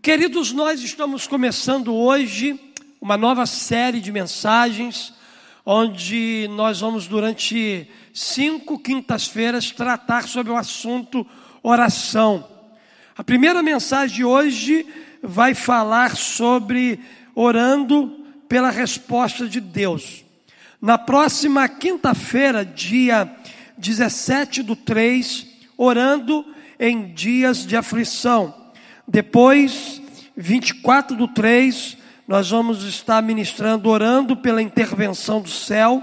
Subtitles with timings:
[0.00, 2.58] Queridos, nós estamos começando hoje
[3.00, 5.12] uma nova série de mensagens,
[5.66, 11.26] onde nós vamos, durante cinco quintas-feiras, tratar sobre o assunto
[11.64, 12.48] oração.
[13.16, 14.86] A primeira mensagem de hoje
[15.20, 17.00] vai falar sobre
[17.34, 20.24] orando pela resposta de Deus.
[20.80, 23.28] Na próxima quinta-feira, dia
[23.76, 25.44] 17 do 3,
[25.76, 26.46] orando
[26.78, 28.67] em dias de aflição.
[29.10, 30.02] Depois,
[30.36, 31.96] 24 do 3,
[32.28, 36.02] nós vamos estar ministrando, orando pela intervenção do céu.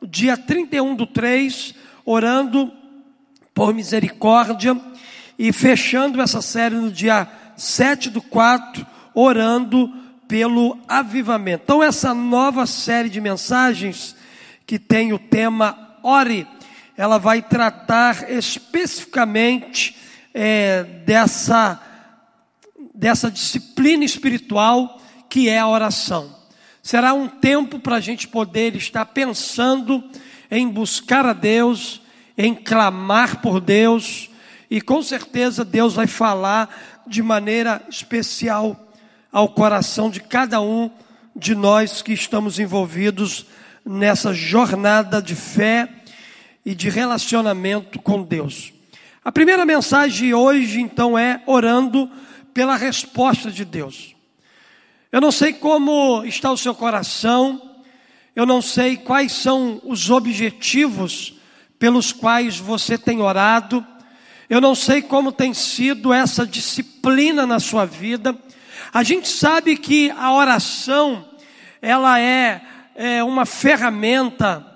[0.00, 1.74] Dia 31 do 3,
[2.04, 2.72] orando
[3.52, 4.80] por misericórdia.
[5.36, 9.92] E fechando essa série no dia 7 do 4, orando
[10.28, 11.64] pelo avivamento.
[11.64, 14.14] Então, essa nova série de mensagens
[14.64, 16.46] que tem o tema Ore,
[16.96, 19.96] ela vai tratar especificamente
[20.32, 21.82] é, dessa
[22.98, 26.36] dessa disciplina espiritual que é a oração.
[26.82, 30.02] Será um tempo para a gente poder estar pensando
[30.50, 32.02] em buscar a Deus,
[32.36, 34.28] em clamar por Deus,
[34.68, 38.88] e com certeza Deus vai falar de maneira especial
[39.30, 40.90] ao coração de cada um
[41.36, 43.46] de nós que estamos envolvidos
[43.84, 45.88] nessa jornada de fé
[46.66, 48.72] e de relacionamento com Deus.
[49.24, 52.10] A primeira mensagem hoje, então, é orando
[52.58, 54.16] pela resposta de Deus.
[55.12, 57.62] Eu não sei como está o seu coração,
[58.34, 61.34] eu não sei quais são os objetivos
[61.78, 63.86] pelos quais você tem orado,
[64.50, 68.36] eu não sei como tem sido essa disciplina na sua vida.
[68.92, 71.28] A gente sabe que a oração,
[71.80, 72.60] ela é,
[72.96, 74.66] é uma ferramenta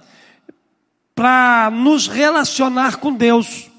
[1.16, 3.71] para nos relacionar com Deus.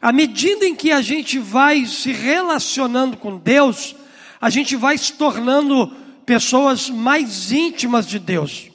[0.00, 3.96] À medida em que a gente vai se relacionando com Deus,
[4.40, 5.88] a gente vai se tornando
[6.24, 8.70] pessoas mais íntimas de Deus.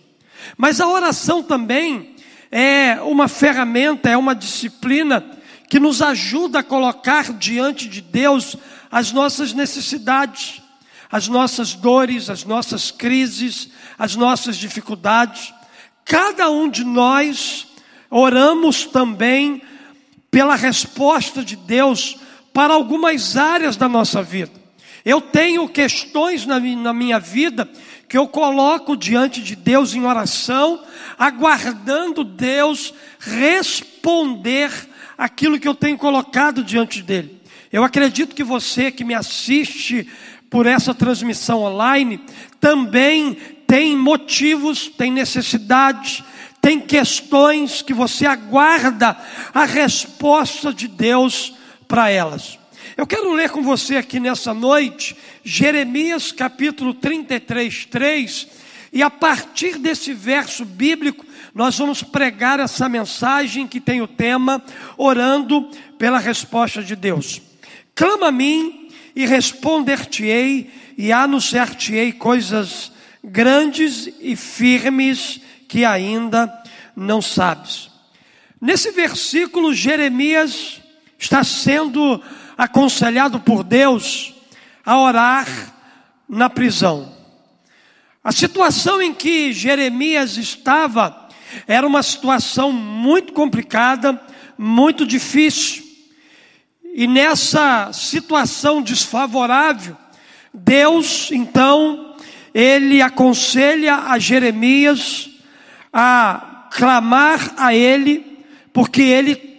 [0.57, 2.15] Mas a oração também
[2.51, 5.25] é uma ferramenta, é uma disciplina
[5.69, 8.57] que nos ajuda a colocar diante de Deus
[8.91, 10.61] as nossas necessidades,
[11.09, 15.53] as nossas dores, as nossas crises, as nossas dificuldades.
[16.03, 17.65] Cada um de nós
[18.09, 19.61] oramos também
[20.33, 22.17] pela resposta de Deus
[22.51, 24.51] para algumas áreas da nossa vida.
[25.05, 27.69] Eu tenho questões na minha vida
[28.09, 30.81] que eu coloco diante de Deus em oração,
[31.19, 34.71] aguardando Deus responder
[35.15, 37.39] aquilo que eu tenho colocado diante dele.
[37.71, 40.09] Eu acredito que você que me assiste
[40.49, 42.19] por essa transmissão online
[42.59, 46.23] também tem motivos, tem necessidades,
[46.63, 49.17] tem questões que você aguarda
[49.53, 51.53] a resposta de Deus
[51.89, 52.57] para elas.
[52.95, 55.13] Eu quero ler com você aqui nessa noite
[55.43, 58.47] Jeremias capítulo 33, 3,
[58.93, 64.63] e a partir desse verso bíblico nós vamos pregar essa mensagem que tem o tema
[64.97, 67.41] Orando pela resposta de Deus.
[67.93, 72.89] Clama a mim e responder-te-ei e anunciar-te-ei coisas
[73.21, 75.41] grandes e firmes
[75.73, 76.53] que ainda
[76.95, 77.89] não sabes.
[78.61, 80.79] Nesse versículo, Jeremias
[81.17, 82.21] está sendo
[82.55, 84.35] aconselhado por Deus
[84.85, 85.47] a orar
[86.29, 87.11] na prisão.
[88.23, 91.27] A situação em que Jeremias estava
[91.65, 94.21] era uma situação muito complicada,
[94.55, 95.83] muito difícil.
[96.93, 99.97] E nessa situação desfavorável,
[100.53, 102.15] Deus, então,
[102.53, 105.32] ele aconselha a Jeremias
[105.93, 108.43] a clamar a Ele,
[108.73, 109.53] porque Ele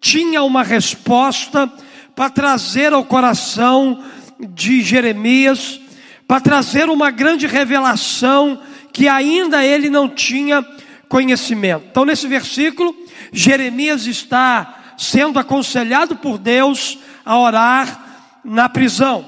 [0.00, 1.72] tinha uma resposta
[2.14, 4.04] para trazer ao coração
[4.38, 5.80] de Jeremias,
[6.28, 8.60] para trazer uma grande revelação
[8.92, 10.64] que ainda ele não tinha
[11.08, 11.86] conhecimento.
[11.90, 12.94] Então, nesse versículo,
[13.32, 19.24] Jeremias está sendo aconselhado por Deus a orar na prisão.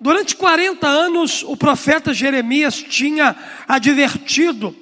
[0.00, 3.36] Durante 40 anos, o profeta Jeremias tinha
[3.68, 4.74] advertido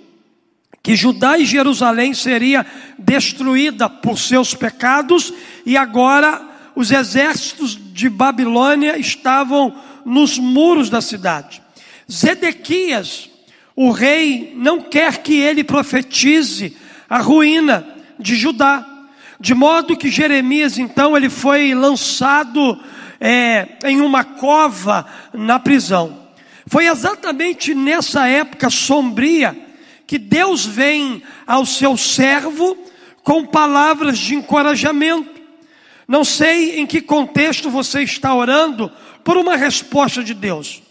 [0.82, 2.64] que Judá e Jerusalém seria
[2.98, 5.32] destruída por seus pecados
[5.66, 6.40] e agora
[6.74, 11.60] os exércitos de Babilônia estavam nos muros da cidade.
[12.10, 13.28] Zedequias,
[13.74, 16.76] o rei, não quer que ele profetize
[17.08, 17.86] a ruína
[18.18, 18.86] de Judá,
[19.40, 22.80] de modo que Jeremias então ele foi lançado
[23.20, 26.28] é, em uma cova na prisão.
[26.66, 29.67] Foi exatamente nessa época sombria
[30.08, 32.78] que Deus vem ao seu servo
[33.22, 35.38] com palavras de encorajamento.
[36.08, 38.90] Não sei em que contexto você está orando
[39.22, 40.82] por uma resposta de Deus.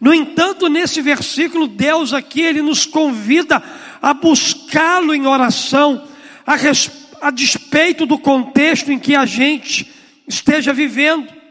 [0.00, 3.60] No entanto, nesse versículo, Deus aqui, ele nos convida
[4.00, 6.06] a buscá-lo em oração,
[6.46, 6.54] a,
[7.20, 9.90] a despeito do contexto em que a gente
[10.28, 11.41] esteja vivendo.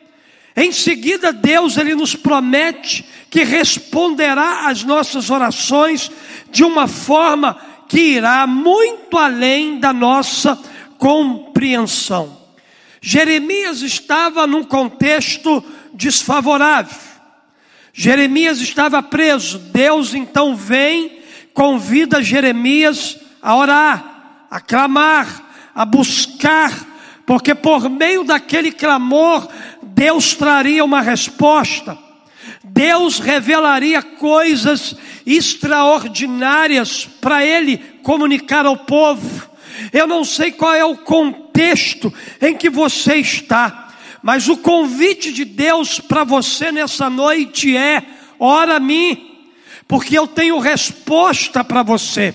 [0.56, 6.12] Em seguida, Deus ele nos promete que responderá às nossas orações
[6.52, 10.58] de uma forma que irá muito além da nossa
[10.98, 12.38] compreensão.
[13.02, 15.64] Jeremias estava num contexto
[15.94, 17.12] desfavorável.
[17.94, 19.58] Jeremias estava preso.
[19.60, 21.20] Deus então vem,
[21.54, 26.88] convida Jeremias a orar, a clamar, a buscar,
[27.26, 29.48] porque por meio daquele clamor,
[30.02, 31.96] Deus traria uma resposta.
[32.64, 34.96] Deus revelaria coisas
[35.28, 39.48] extraordinárias para ele comunicar ao povo.
[39.94, 42.12] Eu não sei qual é o contexto
[42.42, 43.94] em que você está,
[44.24, 48.02] mas o convite de Deus para você nessa noite é:
[48.40, 49.46] ora a mim,
[49.88, 52.34] porque eu tenho resposta para você,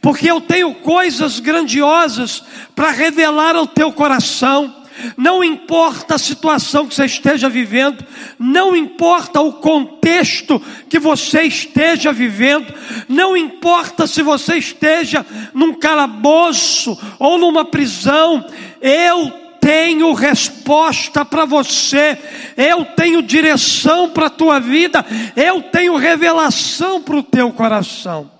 [0.00, 2.42] porque eu tenho coisas grandiosas
[2.74, 4.83] para revelar ao teu coração.
[5.16, 8.04] Não importa a situação que você esteja vivendo,
[8.38, 12.72] não importa o contexto que você esteja vivendo,
[13.08, 18.46] não importa se você esteja num calabouço ou numa prisão,
[18.80, 22.18] eu tenho resposta para você,
[22.56, 25.04] eu tenho direção para a tua vida,
[25.34, 28.30] eu tenho revelação para o teu coração.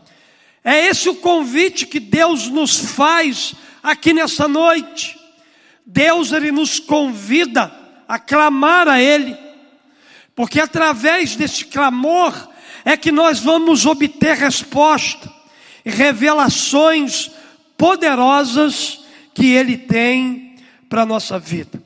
[0.63, 5.24] É esse o convite que Deus nos faz aqui nessa noite.
[5.85, 7.73] Deus ele nos convida
[8.09, 9.37] a clamar a Ele,
[10.35, 12.33] porque através desse clamor
[12.85, 15.33] é que nós vamos obter resposta
[15.85, 17.31] e revelações
[17.77, 20.57] poderosas que Ele tem
[20.89, 21.83] para a nossa vida.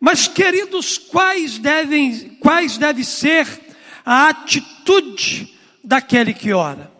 [0.00, 3.46] Mas, queridos, quais devem, quais deve ser
[4.04, 6.90] a atitude daquele que ora?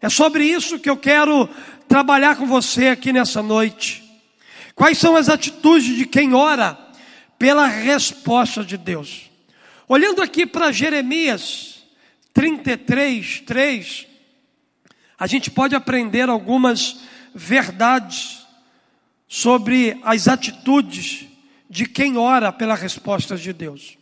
[0.00, 1.48] É sobre isso que eu quero
[1.88, 4.05] trabalhar com você aqui nessa noite.
[4.76, 6.78] Quais são as atitudes de quem ora
[7.38, 9.30] pela resposta de Deus?
[9.88, 11.82] Olhando aqui para Jeremias
[12.34, 14.06] 33, 3,
[15.18, 16.98] a gente pode aprender algumas
[17.34, 18.46] verdades
[19.26, 21.24] sobre as atitudes
[21.70, 23.96] de quem ora pela resposta de Deus.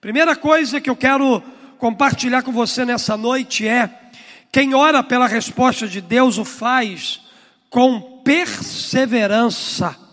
[0.00, 1.42] Primeira coisa que eu quero
[1.76, 3.90] compartilhar com você nessa noite é:
[4.52, 7.20] quem ora pela resposta de Deus o faz
[7.68, 10.03] com perseverança.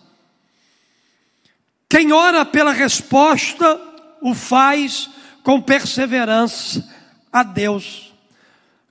[1.91, 3.77] Quem ora pela resposta,
[4.21, 5.09] o faz
[5.43, 6.89] com perseverança
[7.33, 8.13] a Deus.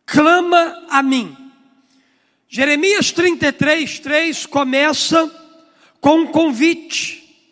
[0.05, 1.35] Clama a mim.
[2.47, 5.35] Jeremias 33, 3 começa
[5.99, 7.43] com um convite.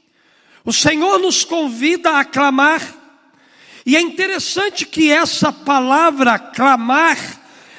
[0.66, 2.82] O Senhor nos convida a clamar,
[3.86, 7.16] e é interessante que essa palavra clamar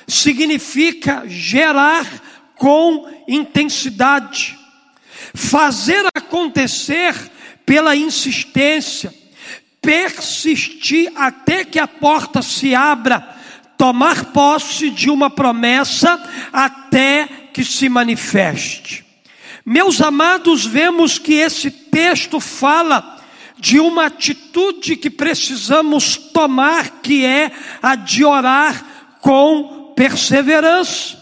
[0.08, 2.04] significa gerar
[2.56, 4.58] com intensidade,
[5.36, 7.14] fazer acontecer
[7.70, 9.14] pela insistência,
[9.80, 13.20] persistir até que a porta se abra,
[13.78, 16.20] tomar posse de uma promessa
[16.52, 19.06] até que se manifeste.
[19.64, 23.22] Meus amados, vemos que esse texto fala
[23.60, 27.52] de uma atitude que precisamos tomar, que é
[27.84, 28.84] a de orar
[29.22, 31.20] com perseverança.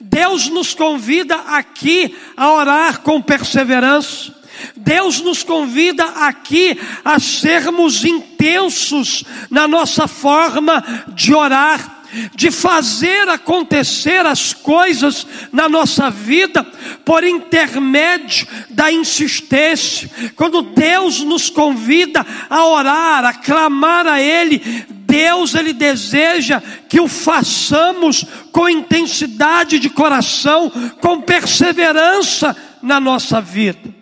[0.00, 4.35] Deus nos convida aqui a orar com perseverança.
[4.74, 11.96] Deus nos convida aqui a sermos intensos na nossa forma de orar
[12.34, 16.64] de fazer acontecer as coisas na nossa vida
[17.04, 20.10] por intermédio da insistência.
[20.34, 27.06] Quando Deus nos convida a orar, a clamar a Ele, Deus ele deseja que o
[27.08, 30.70] façamos com intensidade de coração,
[31.00, 33.95] com perseverança na nossa vida.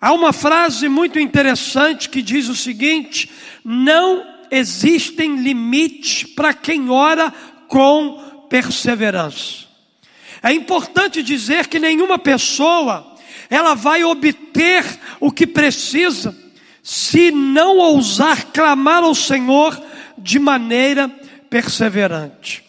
[0.00, 3.30] Há uma frase muito interessante que diz o seguinte:
[3.64, 7.32] não existem limites para quem ora
[7.66, 9.66] com perseverança.
[10.42, 13.14] É importante dizer que nenhuma pessoa
[13.50, 14.84] ela vai obter
[15.18, 16.36] o que precisa
[16.82, 19.78] se não ousar clamar ao Senhor
[20.16, 21.08] de maneira
[21.50, 22.62] perseverante.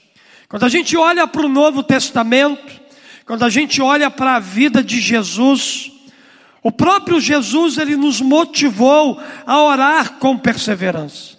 [0.47, 2.81] Quando a gente olha para o Novo Testamento,
[3.25, 5.91] quando a gente olha para a vida de Jesus,
[6.61, 11.37] o próprio Jesus ele nos motivou a orar com perseverança.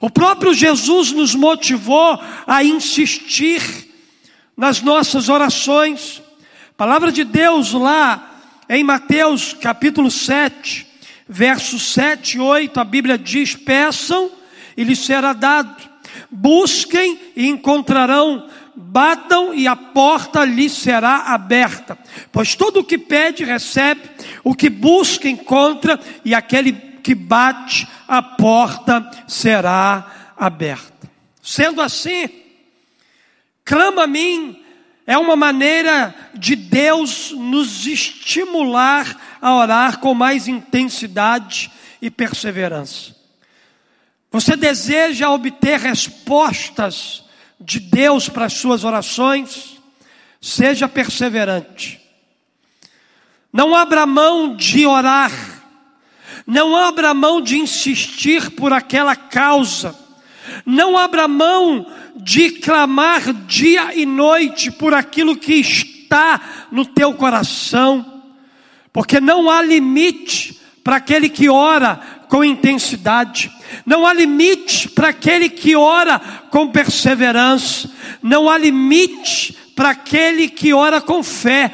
[0.00, 3.62] O próprio Jesus nos motivou a insistir
[4.56, 6.22] nas nossas orações.
[6.70, 10.86] A palavra de Deus lá em Mateus capítulo 7,
[11.28, 14.30] Versos 7 e 8, a Bíblia diz: Peçam
[14.76, 15.76] e lhes será dado,
[16.30, 21.98] busquem e encontrarão, batam e a porta lhes será aberta.
[22.30, 24.02] Pois todo o que pede, recebe,
[24.44, 31.10] o que busca, encontra, e aquele que bate, a porta será aberta.
[31.42, 32.28] Sendo assim,
[33.64, 34.62] clama a mim,
[35.06, 41.70] é uma maneira de Deus nos estimular a orar com mais intensidade
[42.02, 43.14] e perseverança.
[44.30, 47.25] Você deseja obter respostas
[47.60, 49.80] de Deus para as suas orações?
[50.40, 52.00] Seja perseverante.
[53.52, 55.32] Não abra mão de orar.
[56.46, 59.98] Não abra mão de insistir por aquela causa.
[60.64, 61.86] Não abra mão
[62.16, 68.22] de clamar dia e noite por aquilo que está no teu coração,
[68.92, 73.50] porque não há limite para aquele que ora com intensidade,
[73.84, 76.18] não há limite para aquele que ora
[76.50, 77.90] com perseverança,
[78.22, 81.70] não há limite para aquele que ora com fé,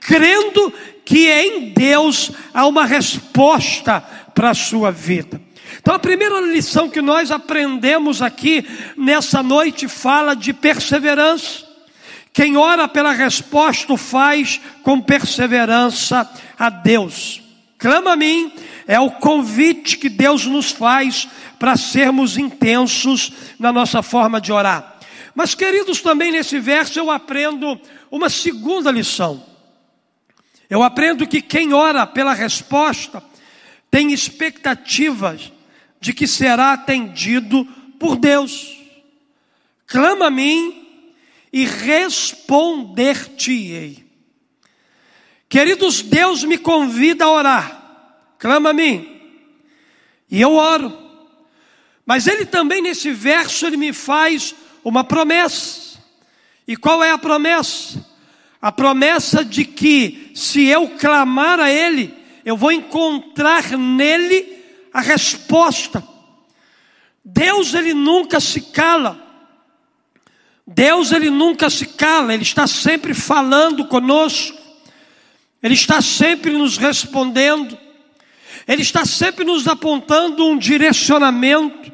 [0.00, 0.72] crendo
[1.04, 4.00] que em Deus há uma resposta
[4.34, 5.40] para a sua vida.
[5.80, 11.64] Então a primeira lição que nós aprendemos aqui nessa noite fala de perseverança.
[12.32, 17.45] Quem ora pela resposta o faz com perseverança a Deus.
[17.78, 18.52] Clama a mim,
[18.86, 21.28] é o convite que Deus nos faz
[21.58, 24.98] para sermos intensos na nossa forma de orar.
[25.34, 27.78] Mas, queridos, também nesse verso eu aprendo
[28.10, 29.44] uma segunda lição.
[30.70, 33.22] Eu aprendo que quem ora pela resposta
[33.90, 35.52] tem expectativas
[36.00, 37.66] de que será atendido
[37.98, 38.74] por Deus.
[39.86, 40.86] Clama a mim
[41.52, 44.05] e responder-te-ei.
[45.48, 47.82] Queridos, Deus me convida a orar.
[48.38, 49.20] Clama a mim.
[50.30, 50.96] E eu oro.
[52.04, 55.98] Mas ele também nesse verso ele me faz uma promessa.
[56.66, 58.04] E qual é a promessa?
[58.60, 64.56] A promessa de que se eu clamar a ele, eu vou encontrar nele
[64.92, 66.02] a resposta.
[67.24, 69.24] Deus ele nunca se cala.
[70.66, 74.65] Deus ele nunca se cala, ele está sempre falando conosco.
[75.62, 77.76] Ele está sempre nos respondendo.
[78.66, 81.92] Ele está sempre nos apontando um direcionamento,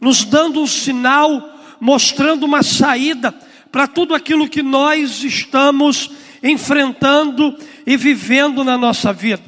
[0.00, 3.32] nos dando um sinal, mostrando uma saída
[3.72, 6.10] para tudo aquilo que nós estamos
[6.42, 9.42] enfrentando e vivendo na nossa vida.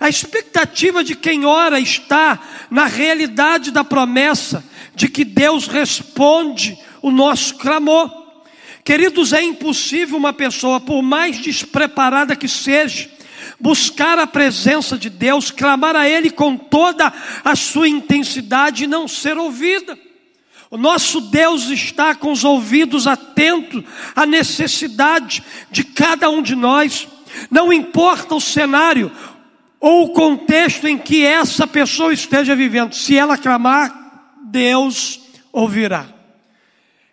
[0.00, 2.38] A expectativa de quem ora está
[2.70, 8.17] na realidade da promessa de que Deus responde o nosso clamor.
[8.88, 13.06] Queridos, é impossível uma pessoa, por mais despreparada que seja,
[13.60, 17.12] buscar a presença de Deus, clamar a Ele com toda
[17.44, 19.98] a sua intensidade e não ser ouvida.
[20.70, 23.84] O nosso Deus está com os ouvidos atentos
[24.16, 27.06] à necessidade de cada um de nós.
[27.50, 29.12] Não importa o cenário,
[29.78, 32.94] ou o contexto em que essa pessoa esteja vivendo.
[32.94, 35.20] Se ela clamar, Deus
[35.52, 36.17] ouvirá.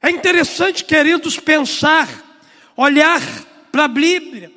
[0.05, 2.07] É interessante, queridos, pensar,
[2.77, 3.19] olhar
[3.71, 4.51] para a Bíblia.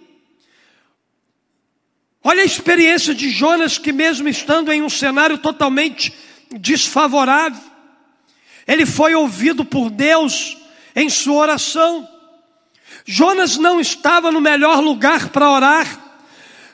[2.22, 6.12] Olha a experiência de Jonas, que, mesmo estando em um cenário totalmente
[6.50, 7.62] desfavorável,
[8.66, 10.54] ele foi ouvido por Deus
[10.94, 12.06] em sua oração.
[13.06, 16.20] Jonas não estava no melhor lugar para orar,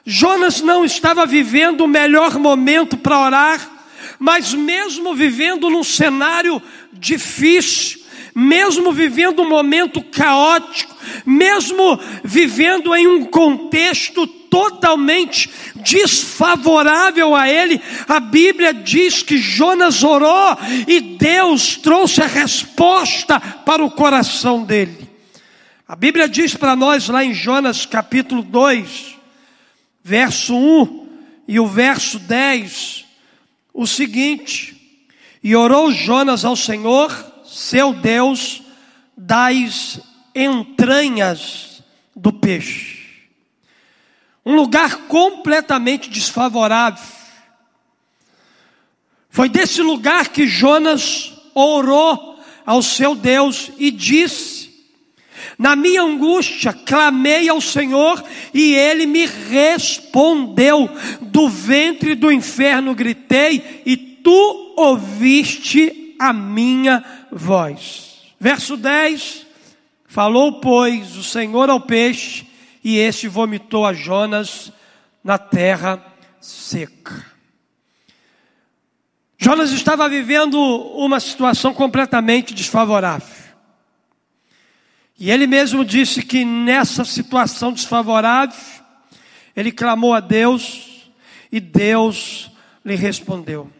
[0.04, 3.86] Jonas não estava vivendo o melhor momento para orar,
[4.18, 6.60] mas mesmo vivendo num cenário
[6.92, 8.03] difícil,
[8.34, 18.18] mesmo vivendo um momento caótico, mesmo vivendo em um contexto totalmente desfavorável a ele, a
[18.18, 20.56] Bíblia diz que Jonas orou
[20.88, 25.08] e Deus trouxe a resposta para o coração dele.
[25.86, 29.16] A Bíblia diz para nós lá em Jonas capítulo 2,
[30.02, 31.08] verso 1
[31.46, 33.04] e o verso 10,
[33.72, 35.00] o seguinte:
[35.42, 38.62] E orou Jonas ao Senhor, seu Deus,
[39.16, 40.00] das
[40.34, 41.82] entranhas
[42.14, 43.04] do peixe.
[44.44, 47.04] Um lugar completamente desfavorável.
[49.30, 54.64] Foi desse lugar que Jonas orou ao seu Deus e disse:
[55.58, 60.90] na minha angústia, clamei ao Senhor e ele me respondeu.
[61.20, 68.22] Do ventre do inferno gritei e tu ouviste a minha voz.
[68.38, 69.46] Verso 10:
[70.06, 72.46] Falou, pois, o Senhor ao peixe,
[72.82, 74.72] e este vomitou a Jonas
[75.22, 76.04] na terra
[76.40, 77.24] seca.
[79.38, 83.44] Jonas estava vivendo uma situação completamente desfavorável.
[85.18, 88.58] E ele mesmo disse que nessa situação desfavorável,
[89.54, 91.10] ele clamou a Deus
[91.50, 92.50] e Deus
[92.84, 93.70] lhe respondeu.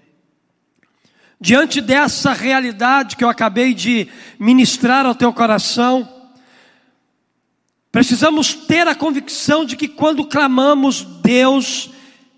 [1.44, 4.08] Diante dessa realidade que eu acabei de
[4.38, 6.08] ministrar ao teu coração,
[7.92, 11.90] precisamos ter a convicção de que quando clamamos, Deus,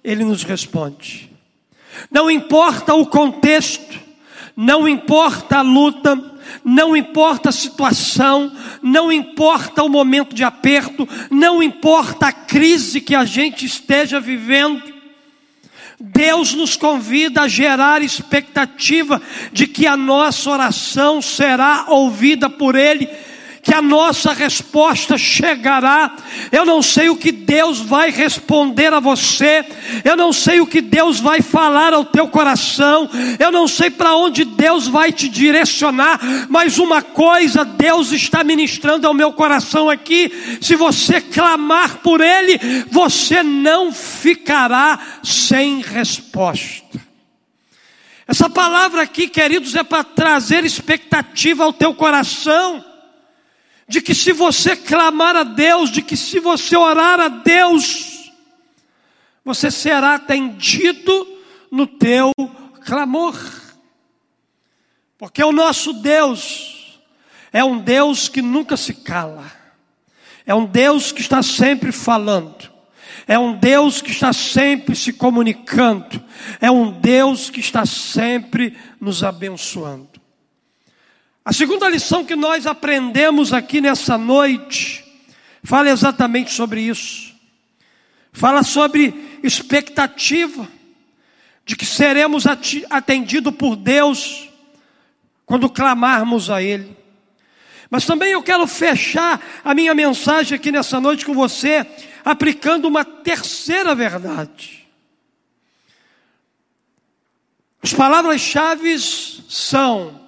[0.02, 1.30] Ele nos responde.
[2.10, 3.96] Não importa o contexto,
[4.56, 6.20] não importa a luta,
[6.64, 13.14] não importa a situação, não importa o momento de aperto, não importa a crise que
[13.14, 14.95] a gente esteja vivendo,
[15.98, 19.20] Deus nos convida a gerar expectativa
[19.52, 23.08] de que a nossa oração será ouvida por Ele
[23.66, 26.14] que a nossa resposta chegará.
[26.52, 29.66] Eu não sei o que Deus vai responder a você,
[30.04, 34.14] eu não sei o que Deus vai falar ao teu coração, eu não sei para
[34.14, 40.30] onde Deus vai te direcionar, mas uma coisa Deus está ministrando ao meu coração aqui:
[40.61, 46.87] se você clamar por Ele, você não ficará sem resposta.
[48.28, 52.85] Essa palavra aqui, queridos, é para trazer expectativa ao teu coração
[53.88, 58.33] de que se você clamar a Deus, de que se você orar a Deus,
[59.45, 61.26] você será atendido
[61.71, 62.33] no teu
[62.85, 63.37] clamor.
[65.19, 67.00] Porque o nosso Deus
[67.52, 69.50] é um Deus que nunca se cala.
[70.45, 72.71] É um Deus que está sempre falando.
[73.26, 76.23] É um Deus que está sempre se comunicando.
[76.61, 80.15] É um Deus que está sempre nos abençoando.
[81.46, 85.04] A segunda lição que nós aprendemos aqui nessa noite
[85.62, 87.32] fala exatamente sobre isso.
[88.32, 90.68] Fala sobre expectativa
[91.64, 92.46] de que seremos
[92.90, 94.48] atendidos por Deus
[95.44, 96.96] quando clamarmos a Ele.
[97.88, 101.87] Mas também eu quero fechar a minha mensagem aqui nessa noite com você,
[102.24, 104.85] aplicando uma terceira verdade.
[107.80, 110.25] As palavras-chave são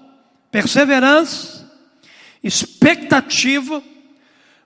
[0.50, 1.70] perseverança,
[2.42, 3.82] expectativa,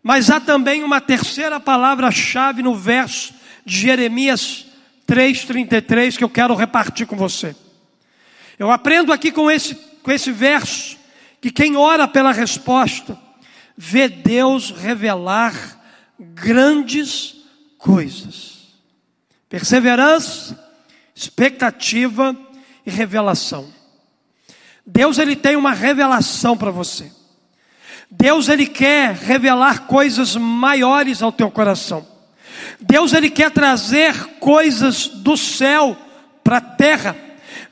[0.02, 4.66] mas há também uma terceira palavra-chave no verso de Jeremias
[5.06, 7.54] 3,33 que eu quero repartir com você.
[8.58, 10.96] Eu aprendo aqui com esse, com esse verso
[11.40, 13.18] que quem ora pela resposta
[13.76, 15.54] vê Deus revelar
[16.18, 17.36] grandes
[17.78, 18.68] coisas.
[19.48, 20.58] Perseverança,
[21.14, 22.36] expectativa
[22.86, 23.81] e revelação.
[24.86, 27.10] Deus ele tem uma revelação para você.
[28.10, 32.06] Deus ele quer revelar coisas maiores ao teu coração.
[32.80, 35.96] Deus ele quer trazer coisas do céu
[36.42, 37.16] para a terra.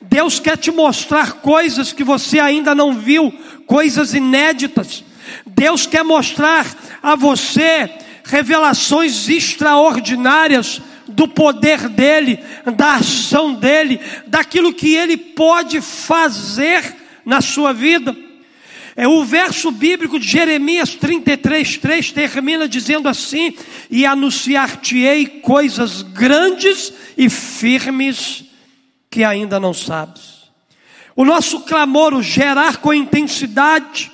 [0.01, 3.31] Deus quer te mostrar coisas que você ainda não viu,
[3.67, 5.03] coisas inéditas.
[5.45, 6.65] Deus quer mostrar
[7.03, 7.89] a você
[8.23, 12.39] revelações extraordinárias do poder dele,
[12.75, 18.15] da ação dele, daquilo que ele pode fazer na sua vida.
[18.95, 23.55] É o verso bíblico de Jeremias 33, 3 termina dizendo assim:
[23.89, 28.43] E anunciar-te-ei coisas grandes e firmes
[29.09, 30.41] que ainda não sabes.
[31.15, 34.11] O nosso clamor, o gerar com intensidade,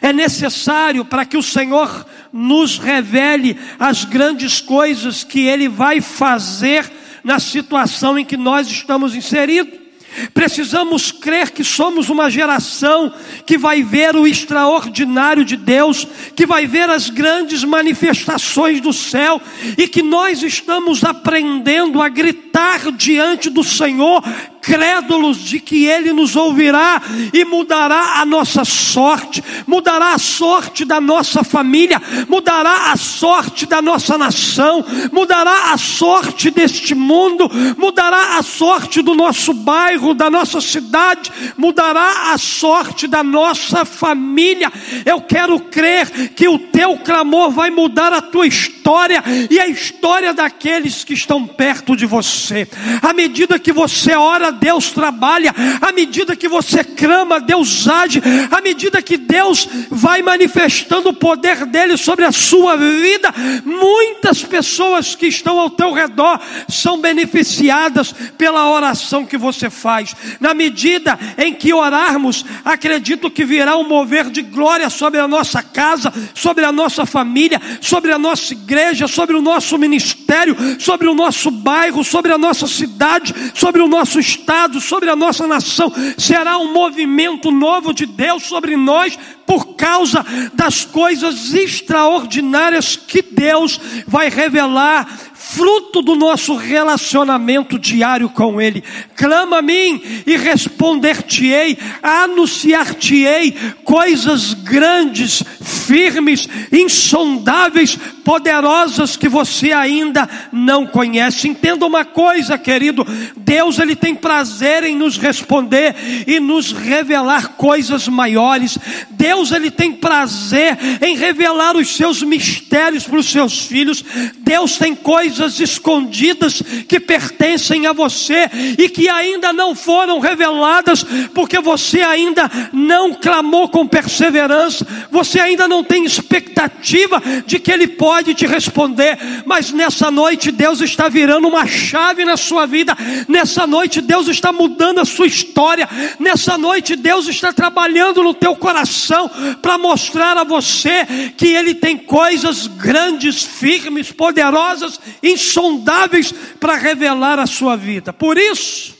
[0.00, 6.90] é necessário para que o Senhor nos revele as grandes coisas que Ele vai fazer
[7.22, 9.85] na situação em que nós estamos inseridos.
[10.32, 13.12] Precisamos crer que somos uma geração
[13.44, 19.40] que vai ver o extraordinário de Deus, que vai ver as grandes manifestações do céu
[19.76, 24.22] e que nós estamos aprendendo a gritar diante do Senhor
[24.66, 27.00] crédulos de que Ele nos ouvirá
[27.32, 33.80] e mudará a nossa sorte, mudará a sorte da nossa família, mudará a sorte da
[33.80, 37.48] nossa nação, mudará a sorte deste mundo,
[37.78, 44.72] mudará a sorte do nosso bairro, da nossa cidade, mudará a sorte da nossa família.
[45.04, 50.34] Eu quero crer que o teu clamor vai mudar a tua história e a história
[50.34, 52.68] daqueles que estão perto de você.
[53.00, 58.60] À medida que você ora, Deus trabalha, à medida que você clama, Deus age, à
[58.60, 63.32] medida que Deus vai manifestando o poder dele sobre a sua vida,
[63.64, 70.14] muitas pessoas que estão ao teu redor são beneficiadas pela oração que você faz.
[70.40, 75.62] Na medida em que orarmos, acredito que virá um mover de glória sobre a nossa
[75.62, 81.14] casa, sobre a nossa família, sobre a nossa igreja, sobre o nosso ministério, sobre o
[81.14, 84.45] nosso bairro, sobre a nossa cidade, sobre o nosso estado
[84.80, 85.92] sobre a nossa nação.
[86.16, 93.80] Será um movimento novo de Deus sobre nós por causa das coisas extraordinárias que Deus
[94.06, 95.06] vai revelar
[95.48, 98.82] fruto do nosso relacionamento diário com Ele.
[99.14, 103.54] Clama a mim e responder-te-ei, anunciar-te-ei
[103.84, 105.44] coisas grandes,
[105.86, 111.48] firmes, insondáveis, poderosas que você ainda não conhece.
[111.48, 113.06] Entenda uma coisa, querido:
[113.36, 115.94] Deus ele tem prazer em nos responder
[116.26, 118.76] e nos revelar coisas maiores.
[119.10, 124.04] Deus ele tem prazer em revelar os seus mistérios para os seus filhos.
[124.38, 131.60] Deus tem coisas escondidas que pertencem a você e que ainda não foram reveladas porque
[131.60, 134.86] você ainda não clamou com perseverança.
[135.10, 140.80] Você ainda não tem expectativa de que ele pode te responder, mas nessa noite Deus
[140.80, 142.96] está virando uma chave na sua vida,
[143.28, 148.54] nessa noite Deus está mudando a sua história, nessa noite Deus está trabalhando no teu
[148.56, 157.38] coração para mostrar a você que Ele tem coisas grandes, firmes, poderosas, insondáveis para revelar
[157.38, 158.12] a sua vida.
[158.12, 158.96] Por isso,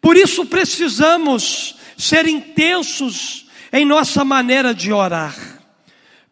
[0.00, 5.60] por isso precisamos ser intensos em nossa maneira de orar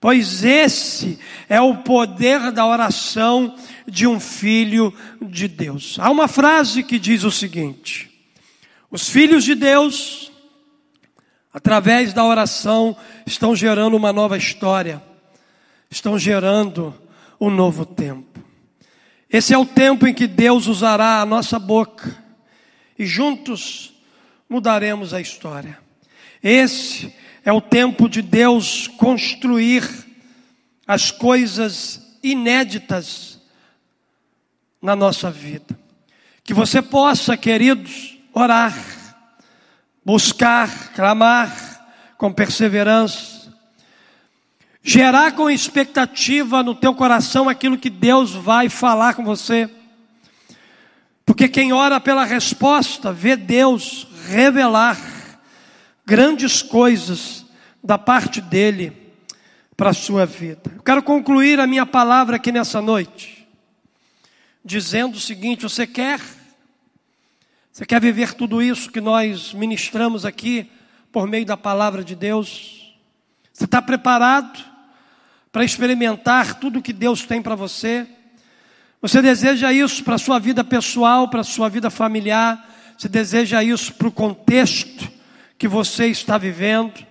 [0.01, 1.19] pois esse
[1.49, 3.55] é o poder da oração
[3.87, 5.99] de um filho de Deus.
[5.99, 8.11] Há uma frase que diz o seguinte:
[8.91, 10.31] os filhos de Deus,
[11.53, 15.03] através da oração, estão gerando uma nova história,
[15.91, 16.95] estão gerando
[17.41, 18.28] um novo tempo.
[19.31, 22.17] Esse é o tempo em que Deus usará a nossa boca
[22.99, 23.93] e juntos
[24.49, 25.79] mudaremos a história.
[26.43, 27.15] Esse
[27.45, 29.87] é o tempo de Deus construir
[30.87, 33.39] as coisas inéditas
[34.81, 35.79] na nossa vida.
[36.43, 38.75] Que você possa, queridos, orar,
[40.03, 41.87] buscar, clamar
[42.17, 43.38] com perseverança,
[44.89, 49.69] gerar com expectativa no teu coração aquilo que Deus vai falar com você.
[51.27, 54.99] Porque quem ora pela resposta vê Deus revelar
[56.07, 57.45] grandes coisas
[57.85, 59.13] da parte dele
[59.77, 60.73] para a sua vida.
[60.75, 63.47] Eu quero concluir a minha palavra aqui nessa noite,
[64.65, 66.19] dizendo o seguinte: você quer?
[67.71, 70.73] Você quer viver tudo isso que nós ministramos aqui
[71.13, 72.97] por meio da palavra de Deus?
[73.53, 74.68] Você está preparado
[75.59, 78.07] para experimentar tudo que Deus tem para você?
[79.03, 82.65] Você deseja isso para a sua vida pessoal, para a sua vida familiar?
[82.97, 85.11] Você deseja isso para o contexto
[85.59, 87.05] que você está vivendo.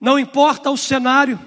[0.00, 1.38] Não importa o cenário.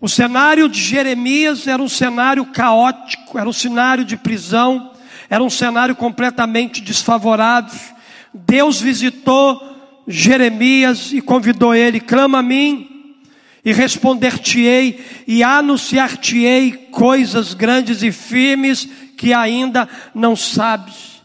[0.00, 4.90] O cenário de Jeremias era um cenário caótico, era um cenário de prisão,
[5.30, 7.78] era um cenário completamente desfavorável.
[8.34, 12.95] Deus visitou Jeremias e convidou ele: clama a mim
[13.66, 21.16] e responder-te-ei e anunciar-te-ei coisas grandes e firmes que ainda não sabes.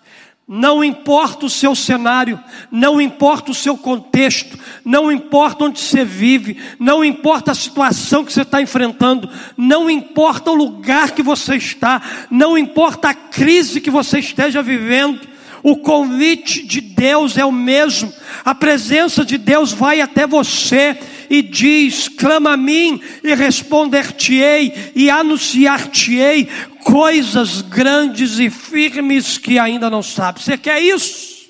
[0.48, 2.40] Não importa o seu cenário,
[2.72, 8.34] não importa o seu contexto, não importa onde você vive, não importa a situação que
[8.34, 12.02] você está enfrentando, não importa o lugar que você está,
[12.32, 15.22] não importa a crise que você esteja vivendo,
[15.62, 18.14] o convite de Deus é o mesmo,
[18.46, 20.96] a presença de Deus vai até você
[21.32, 26.46] e diz: clama a mim e responder-te-ei e anunciar-te-ei
[26.84, 30.44] coisas grandes e firmes que ainda não sabe.
[30.44, 31.50] Você quer isso?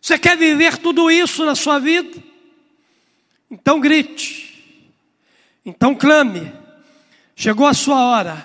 [0.00, 2.20] Você quer viver tudo isso na sua vida?
[3.48, 4.60] Então grite,
[5.64, 6.52] então clame,
[7.36, 8.44] chegou a sua hora,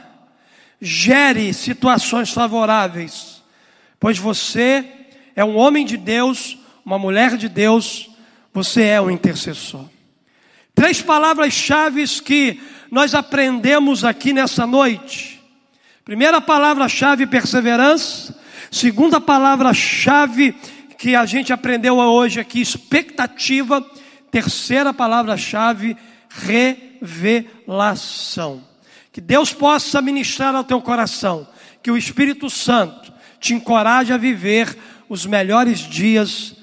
[0.80, 3.42] gere situações favoráveis,
[4.00, 4.97] pois você
[5.38, 8.10] é um homem de Deus, uma mulher de Deus,
[8.52, 9.86] você é um intercessor.
[10.74, 15.40] Três palavras-chave que nós aprendemos aqui nessa noite.
[16.04, 18.36] Primeira palavra-chave, perseverança.
[18.72, 20.56] Segunda palavra-chave
[20.98, 23.86] que a gente aprendeu hoje aqui, expectativa.
[24.32, 25.96] Terceira palavra-chave,
[27.00, 28.64] revelação.
[29.14, 31.48] Que Deus possa ministrar ao teu coração,
[31.84, 34.76] que o Espírito Santo te encoraje a viver
[35.10, 36.56] os melhores dias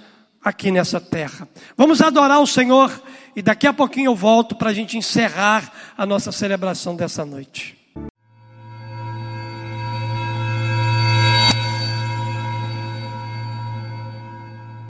[0.42, 1.48] aqui nessa terra.
[1.76, 3.02] Vamos adorar o Senhor
[3.35, 7.84] e daqui a pouquinho eu volto para a gente encerrar a nossa celebração dessa noite.